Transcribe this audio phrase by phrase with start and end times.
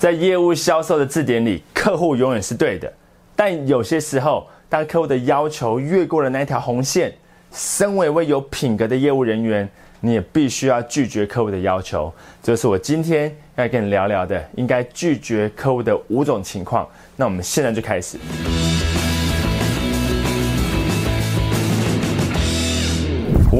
[0.00, 2.90] 在业务销售的字典里，客户永远是对的。
[3.36, 7.12] 但有些时候，当客户的要求越过了那条红线，
[7.52, 9.68] 身为一位有品格的业务人员，
[10.00, 12.10] 你也必须要拒绝客户的要求。
[12.42, 16.88] 这是我今天要跟你聊聊的，应该拒绝客户的五种情况。
[17.14, 18.16] 那我们现在就开始。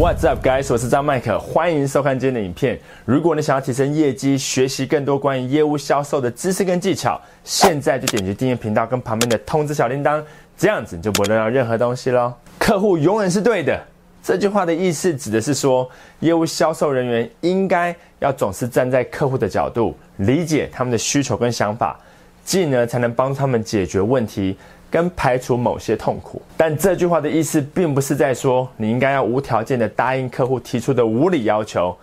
[0.01, 0.73] What's up, guys？
[0.73, 2.80] 我是张麦克，欢迎收看今天的影片。
[3.05, 10.24] 如果你想要提升业绩，学习更多关于业务销售的知识跟技巧，现在就点击订阅频道跟旁边的通知小铃铛，
[10.57, 12.33] 这样子你就不会漏到任何东西喽。
[12.59, 13.79] 客户永远是对的，
[14.23, 15.87] 这句话的意思指的是说，
[16.21, 22.01] 业务销售人员应该要总是站在客户的角度，理解他们的需求跟想法，
[22.43, 24.57] 进而才能帮助他们解决问题。
[24.91, 31.97] 跟排除某些痛苦，但这句话的意思并不是在说你应该要无条件的答应客户提出的无理要求。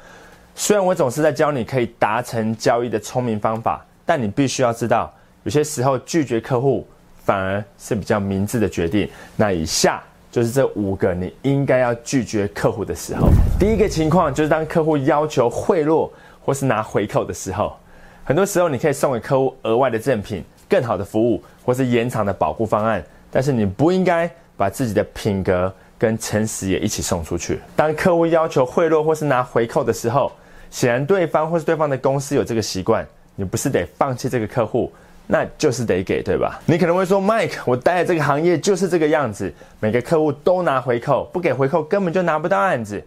[0.55, 5.13] 虽然我总是在教你可以达成交易的聪明方法，但你必须要知道，
[5.43, 6.87] 有些时候拒绝客户
[7.25, 9.09] 反而是比较明智的决定。
[9.35, 10.01] 那以下
[10.31, 13.27] 就是这五个你应该要拒绝客户的时候。
[13.59, 16.09] 第一个情况就是当客户要求贿赂
[16.41, 17.77] 或是拿回扣的时候，
[18.23, 20.41] 很多时候你可以送给客户额外的赠品。
[20.69, 27.59] 更好的服务，或是延长的保护方案，但是你不应该把自己的品格跟诚实也一起送出去。
[27.75, 30.31] 当客户要求贿赂或是拿回扣的时候，
[30.69, 34.91] 显然对方或是对方的公司有这个习惯，你不是得放弃这个客户，
[35.25, 36.59] 那就是得给，对吧？
[36.65, 43.01] 你可能会说，Mike，我待在这个行业就是这个样子，每个客户都拿回扣，不给回扣根本就拿不到案子。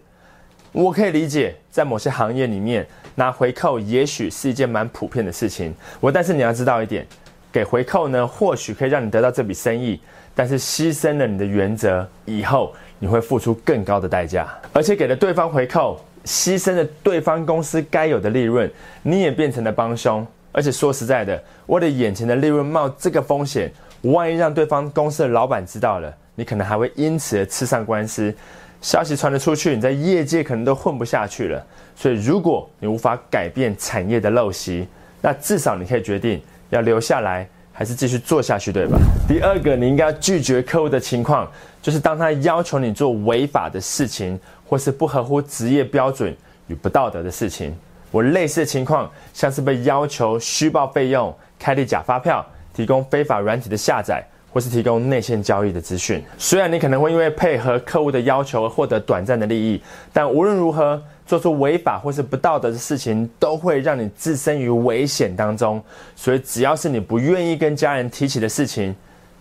[0.71, 5.73] 我可以理解，在某些行业里面拿回扣也许是一件蛮普遍的事情。
[5.99, 7.05] 我但是你要知道一点。
[7.51, 9.99] 给回扣呢，或许可以让你得到这笔生意，
[10.33, 14.47] 但是牺牲了你的原则，以后你会付出更高的代价。
[14.71, 18.71] 而且给了对方回扣，牺牲了对方公司该有的利润，
[19.03, 20.25] 你也变成了帮凶。
[20.53, 28.33] 而且说实在的，为了眼前的利润冒这个风险，万一让对方公司的老板知道了，你可能还会因此而吃上官司。
[28.81, 31.65] 消息传了出去，你在业界可能都混不下去了。
[31.95, 34.87] 所以，如果你无法改变产业的陋习，
[35.21, 36.41] 那至少你可以决定。
[36.71, 38.97] 要留下来还是继续做下去，对吧？
[39.27, 41.49] 第二个，你应该要拒绝客户的情况，
[41.81, 46.35] 就是当他要求你做违法的事情，或是不合乎职业标准
[46.67, 47.75] 与不道德的事情。
[48.09, 54.21] 我类似的情况，像是被要求虚报费用、开立假发票、提供非法软体的下载，
[54.51, 56.23] 或是提供内线交易的资讯。
[56.37, 59.81] 虽然你可能会因为配合客户的要求而获得短暂的利益，
[60.11, 61.01] 但无论如何。
[61.31, 65.81] 做出违法或是不道德的事情，都会让你置身于危险当中。
[66.13, 68.93] 所以，只要是你不愿意跟家人提起的事情，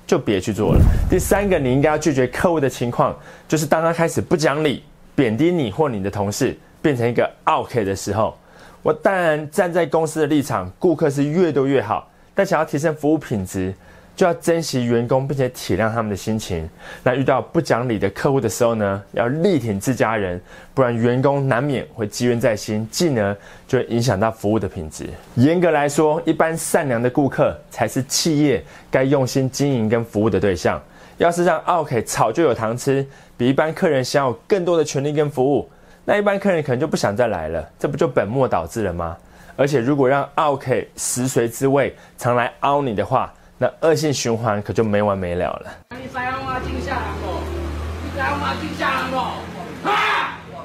[0.06, 0.80] 就别去做了。
[1.10, 3.18] 第三个，你应该要拒绝客户的情况，
[3.48, 4.84] 就是当他开始不讲理、
[5.16, 8.38] 贬低你或你的同事，变成一个 OK 的时候。
[8.82, 13.74] 我当然站在公司的立场，顾客是越多越好，但想要提升服务品质。
[14.20, 16.68] 就要珍惜员工，并且体谅他们的心情。
[17.02, 20.38] 那遇到不讲理的客户的时候呢，要力挺自家人，
[20.74, 23.34] 不然员工难免会积怨在心，进而
[23.66, 25.08] 就会影响到服务的品质。
[25.36, 30.78] 严格来说，一般善良的顾客才是企业该用心经营跟服务的对象。
[31.16, 33.02] 要是让 OK 炒就有糖吃，
[33.38, 35.66] 比一般客人享有更多的权利跟服务，
[36.04, 39.16] 那一般客人可能就不想再来了，这不就本末倒置了吗？
[39.56, 43.32] 而且如果让 OK 食髓知味，常来凹你的话，
[43.62, 45.70] 那恶性循环可就没完没了了。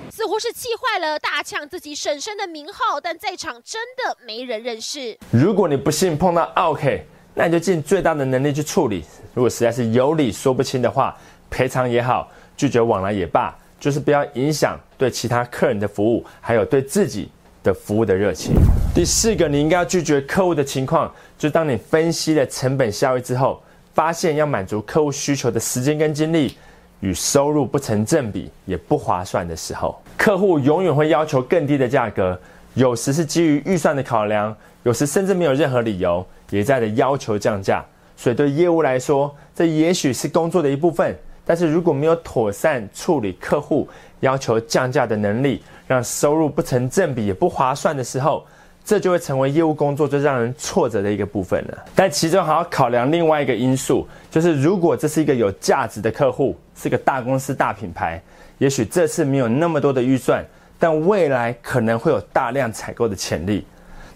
[0.10, 5.18] 似乎是气坏了，大呛自己婶婶的名号，但在场真的没人认识。
[5.30, 9.04] 如果你不幸碰到 OK，那你就尽最大的能力去处理。
[9.34, 11.18] 如果实在是有理说不清的话，
[11.50, 17.30] 赔偿也好，拒绝往来也罢，就是不要影响对其他客人的服务，还有对自己。
[17.66, 18.54] 的服务的热情。
[18.94, 23.62] 第四个，你应该要拒绝客户的情况，就当你分析了成本效益之后，
[23.94, 26.56] 发现要满足客户需求的时间跟精力
[27.00, 32.40] 与收入不成正比，也不划算的时候，客户永远会要求更低的价格。
[32.76, 37.84] 有时是基于预算的考量，有时甚至没有任何理由，也在的要求降价。
[38.18, 41.14] 所以对业务来说，这也许是工作的一部分。
[41.46, 43.88] 但是如果没有妥善处理客户
[44.22, 48.44] 要求降价的能力，让收入不成正比也不划算的时候，
[48.84, 51.86] 这就会成为业务工作最让人挫折的一个部分了。
[51.96, 58.22] 但其中还要考量另外一个因素，就是如果这是一个有价值的客户，是个大公司大品牌，
[58.58, 60.44] 也许这次没有那么多的预算，
[60.80, 63.66] 但未来可能会有大量采购的潜力。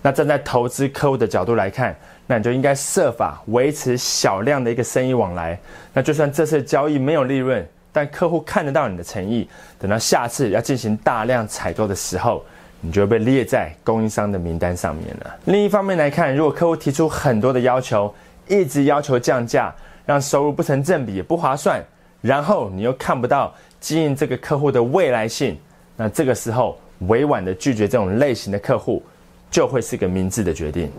[0.02, 5.60] 那站在投资客户的角度来看，那你就应该设法维持小量的一个生意往来。
[5.94, 9.48] 那就算这次交易没有利润，但客户看得到你的诚意，
[9.78, 12.44] 等到下次要进行大量采购的时候，
[12.80, 15.36] 你就会被列在供应商的名单上面了。
[15.46, 18.14] 另一方面来看，如果客户提出很多的要求，
[18.48, 19.74] 一直要求降价，
[20.06, 21.84] 让收入不成正比，也不划算，
[22.22, 25.60] 然后你又看不到经营这个客户的未来性，
[25.98, 29.04] 那这个时候委婉的拒绝这种类型的客户，
[29.52, 30.92] 就会是个明智的决定。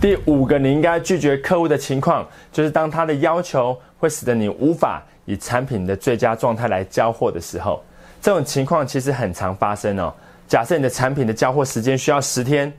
[0.00, 7.82] 第五个你应该拒绝客户的情况，就是当他的要求会使得你无法以产品的最佳状态来交货的时候，
[8.20, 10.12] 这种情况其实很常发生哦。
[10.46, 12.72] 假设你的产品的交货时间需要十天，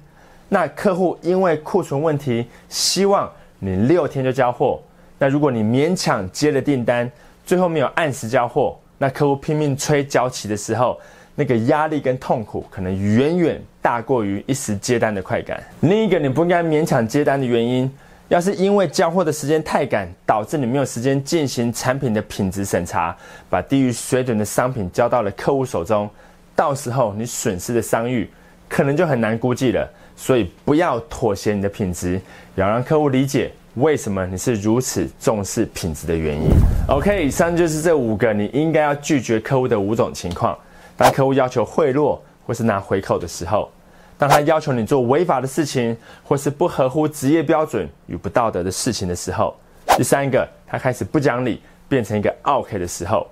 [0.47, 4.79] 那客户因为库存问题，希望你六天就交货。
[5.17, 7.11] 那如果你勉强接了订单，
[7.45, 10.97] 最后没有按时交货，那客户拼命催交期的时候，
[11.39, 15.63] 那个压力跟痛苦可能远远大过于一时接单的快感。
[15.81, 17.89] 另一个你不应该勉强接单的原因，
[18.27, 23.15] 要是因为交货的时间太赶，导致你没有时间进行产品的品质审查，
[23.51, 26.09] 把低于水准的商品交到了客户手中。
[26.55, 28.27] 到时候你损失的商誉
[28.67, 32.19] 可能就很难估计了，所以不要妥协你的品质，
[32.55, 36.49] 要让客户理解为什么你是如此重视品质的原因。
[36.89, 40.57] OK，以上就是这五个你应该要拒绝客户的五种情况：
[40.97, 43.69] 当客户要求贿赂或是拿回扣的时候；
[44.17, 49.53] 当他要求你做违法的事情或是不合乎职业标准与不道德的事情的时候；
[49.95, 53.25] 第三个，他开始不讲理，变成一个 OK 的时候；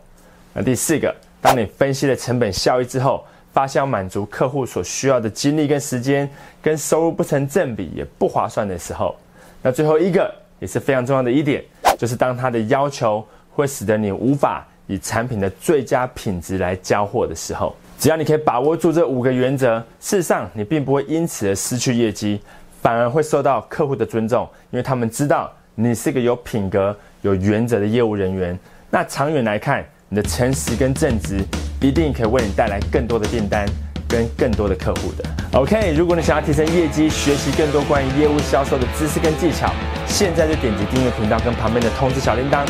[0.54, 1.14] 那第四个。
[1.42, 3.24] 当你分析了成本效益之后，
[3.54, 6.28] 发现要满足客户所需要的精力跟时间，
[6.60, 9.16] 跟收入不成正比，也不划算的时候，
[9.62, 11.64] 那最后一个也是非常重要的一点，
[12.00, 22.40] 就是当他的要求会使得你无法以产品的最佳品质来交货的时候，只要你可以把握住这五个原则，事实上你并不会因此而失去业绩，
[22.82, 28.58] 反而会受到客户的尊重，因为他们知道你是个有品格、有原则的业务人员。
[28.90, 31.40] 那长远来看，你的诚实跟正直，
[31.82, 33.68] 一定可以为你带来更多的订单
[34.08, 35.24] 跟更多的客户的。
[35.54, 39.74] OK，如果你想要提升业绩，学习更多关于业务销售的知识跟技巧，
[40.06, 42.66] 现在就点击订阅频道跟旁边的通知小铃铛，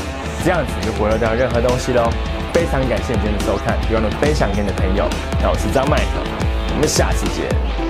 [0.45, 2.07] 这样子就不会漏掉任何东西喽。
[2.53, 5.09] 非常感谢今天的收看，别忘了分享给你的朋友。
[5.41, 6.21] 那我是张麦克，
[6.75, 7.84] 我们下期见。